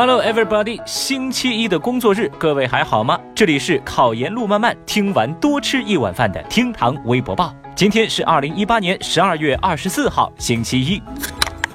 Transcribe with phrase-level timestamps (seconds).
[0.00, 3.20] Hello everybody，星期一的工作日，各位还好吗？
[3.34, 7.54] 这里是考研路漫漫，听完多吃一碗饭的厅堂微博报。
[7.76, 11.02] 今天是二零一八年十二月二十四号，星期一。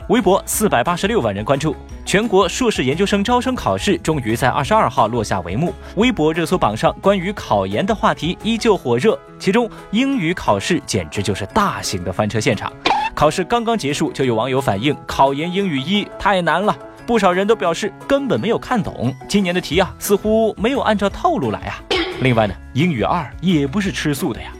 [0.09, 5.71] 微博四百八十六万人关注，全国硕士研究生招生考试终于在二十二号落下帷幕。
[5.97, 12.73] 微博热搜榜上关于考研的话题依旧火热，其中英语考试简直就是大型的翻车现场。
[13.13, 21.79] 考试刚刚结束，就有网友反映考研英语一太难了，不少人都表示根本没有看懂今年的题啊，似乎没有按照套路来啊。
[22.21, 24.51] 另外呢，英语二也不是吃素的呀，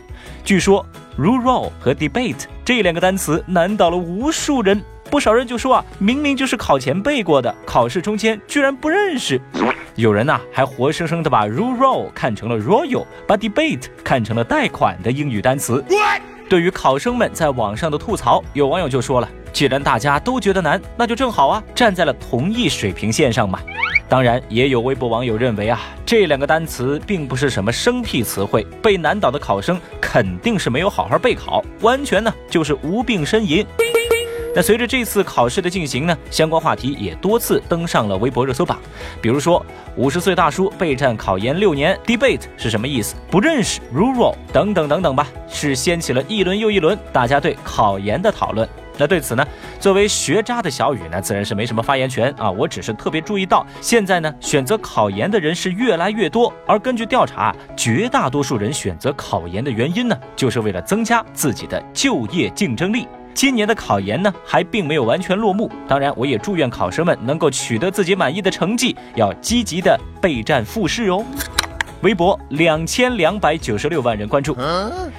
[0.44, 0.85] 据说
[1.18, 4.81] rule 和 debate 这两个单词难倒了无数人。
[5.09, 9.40] 不少人就说啊，明明就是考前背过的，考试中间居然不认识。
[9.96, 15.84] 有人呐，还活生生的把 rule 看成了 royal，把 debate 看成了贷款的英语单词。
[16.49, 23.57] 对于考生们在网上的吐槽，有网友就说了，既然大家都觉得难，那就正好啊，站在了同一水平线上嘛。
[24.09, 33.65] 当然，也有微博网友认为啊，这两个单词并不是什么生僻词汇，被难倒的考生肯定是没有好好备考，完全呢就是无病呻吟。
[34.53, 38.77] 那随着这次考试的进行呢，相关话题也多次登上了微博热搜榜。
[39.21, 43.15] 比如说，五十岁大叔备战考研六年，debate 是什么意思？
[43.31, 48.67] 不认识 rural 等等等等吧，是掀起了一轮又一轮大家对考研的讨论。
[48.98, 49.46] 那对此呢，
[49.79, 52.49] 作为学渣的小雨呢，自然是没什么发言权啊。
[52.49, 63.07] 我只是特别注意到，现在呢，选择考研的人是越来越多，而根据调查，绝大多数人选择考研的原因呢，就是为了增加自己的就业竞争力。
[63.34, 65.69] 今年的考研呢，还并没有完全落幕。
[65.88, 71.25] 当然，我也祝愿考生们能够取得自己满意的成绩，要积极的备战复试哦。
[72.06, 74.56] 微博两千两百九十六万人关注。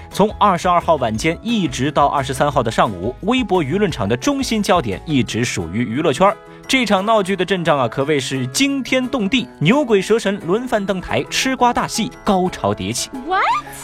[0.09, 6.33] 从二十二号晚间一直到二十三号的上午，微博舆论场的中心焦点一直属于娱乐圈。
[6.69, 13.11] 这场闹剧的阵仗啊，可谓是惊天动地，牛鬼蛇神轮番登台，吃瓜大戏高潮迭起。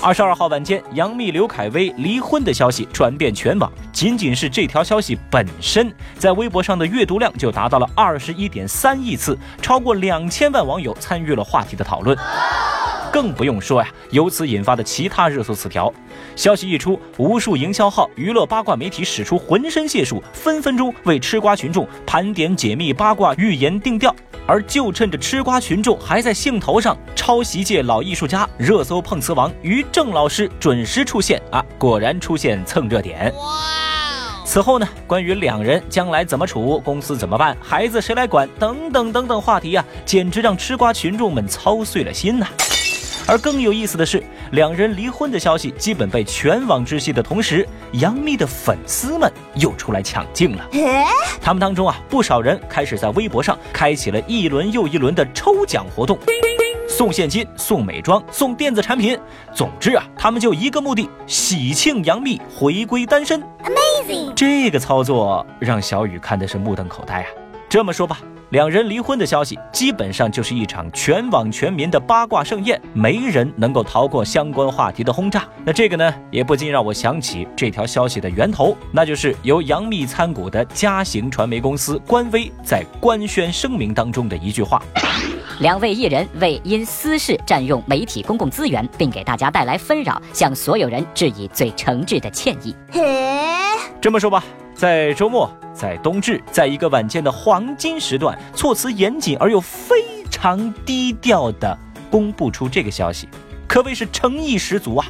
[0.00, 12.16] 二十二号晚间，杨幂、刘恺威离婚的消息传遍全网，仅仅是这条消息本身，在微博上的阅读量就达到了二十一点三亿次，超过两千万网友参与了话题的讨论。
[13.12, 15.92] 更不用说呀，由此引发的其他热搜词条。
[16.34, 24.14] 消息一出，无数营销号、娱乐八卦媒体使出浑身解数，分分钟为吃瓜群众盘点、解密八卦、预言定调。
[24.44, 31.64] 而就趁着吃瓜群众还在兴头上，抄袭界老艺术家、热搜碰瓷王于正老师准时出现啊！
[31.78, 33.32] 果然出现蹭热点。
[33.36, 33.42] 哇！
[34.44, 42.48] 此后呢，关于两人将来怎么处、公司怎么办、孩子谁来管等等等等话题啊，简直让吃瓜群众们操碎了心呐。
[43.26, 44.22] 而更有意思的是，
[44.52, 50.68] 两人离婚的消息基本被全网知悉的同时，杨幂的粉丝们又出来抢镜了。
[51.40, 56.18] 他们当中啊，不少人开始在微博上开启了一轮又一轮的抽奖活动，
[56.88, 59.18] 送现金、送美妆、送电子产品。
[59.54, 63.42] 总之啊，他们就一个目的：喜庆杨幂回归单身。
[63.62, 64.34] Amazing！
[64.34, 67.26] 这个操作让小雨看的是目瞪口呆啊。
[67.72, 68.18] 这么说吧。
[68.50, 75.48] 两人离婚的消息，基本上就是一场全网全民的八卦盛宴，没人能够逃过相关话题的轰炸。
[75.64, 84.82] 那这个呢，也不禁让我想起这条消息的源头，那就是由杨幂参股的嘉行传媒公司官微在官宣声明当中的一句话：
[85.60, 92.76] 两位艺人为因私事占用媒体公共资源，并给大家带来纷扰，向所有人致以最诚挚的歉意。
[94.02, 94.42] 这么说吧。
[94.74, 101.78] 在周末，在冬至，在一个晚间的黄金时段，措辞严谨而又非常低调的
[102.10, 103.28] 公布出这个消息，
[103.68, 105.06] 可谓是诚意十足啊！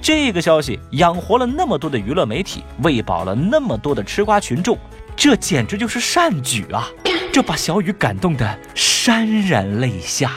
[0.00, 4.78] 这个消息养活了那么多的娱乐媒体，喂饱了那么多的吃瓜群众，
[5.14, 6.88] 这简直就是善举啊！
[7.30, 10.32] 这把小雨感动的潸然泪下。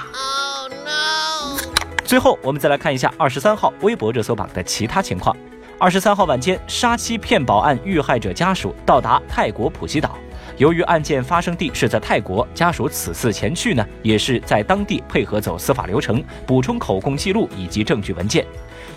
[2.03, 5.33] 最后，我们再来看一下二十三号微博热搜榜的其他情况。
[5.79, 10.17] 二十三号晚间，杀妻骗保案遇害者家属到达泰国普吉岛。
[10.57, 18.45] 由于案件发生地是在泰国，家属此次前去呢，也是在当地配合走司法流程，补充口供记录以及证据文件。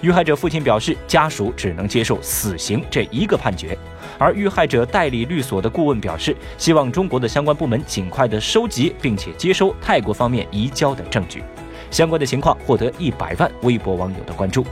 [0.02, 3.76] 遇害者父亲表示，家属只能接受死刑这一个判决。
[4.19, 11.43] 而遇害者代理律所的顾问表示，希望中国的相关部门尽快的收集并且接收泰国方面移交的证据。
[11.90, 14.64] 相关的情况获得一百万微博网友的关注。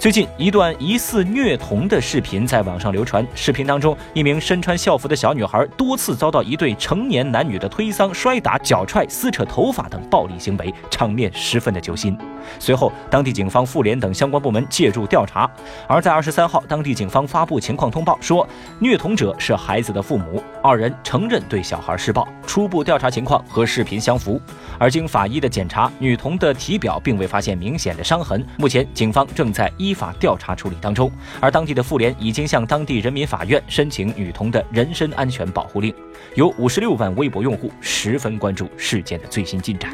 [0.00, 3.26] 最近一段疑似虐童的视频在网上流传。
[3.34, 12.16] 视频当中，一名身穿校服的小女孩多次遭到一对成年男女的推搡、摔打、脚踹、撕扯头发等暴力行为，场面十分的揪心。
[12.58, 15.48] 随后，当地警方、妇联等相关部门介入调查。
[15.86, 18.48] 而在二十三号，当地警方发布情况通报说，
[18.78, 24.40] 虐童者是孩子的父母，二人承认对小孩施暴，初步调查情况和视频相符。
[24.78, 28.42] 而经法医的检查，女童的体表并未发现明显的伤痕。
[28.56, 31.10] 目前，警方正在依法调查处理当中。
[31.40, 35.94] 而当地的妇联已经向当地人民法院申请女童的人身安全保护令。
[36.34, 39.92] 有五十六万微博用户十分关注事件的最新进展。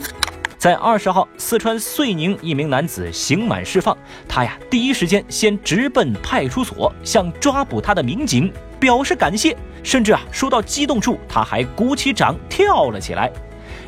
[0.59, 3.97] 在二十号，四川遂宁一名男子刑满释放，
[4.27, 13.31] 他呀第一时间先直奔派出所，向抓捕他的民警表示感谢，甚至啊说到激动处，他还鼓起掌跳了起来。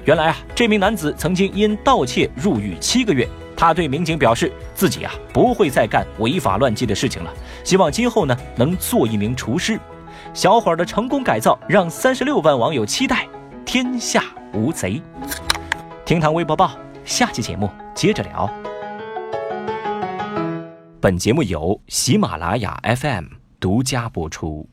[0.04, 3.28] 原来啊，这名男子曾经因盗窃入狱七个月。
[3.60, 7.34] 他对民警表示，自己啊不会再干违法乱纪的事情了，
[7.64, 9.76] 希望今后呢能做一名厨师。
[10.32, 13.26] 小伙儿的成功改造让三十六万网友期待，
[13.64, 14.22] 天下
[14.54, 15.02] 无贼。
[16.04, 16.70] 听堂微博报，
[17.04, 18.48] 下期节目接着聊。
[21.00, 23.24] 本节目由喜马拉雅 FM
[23.58, 24.68] 独家播出。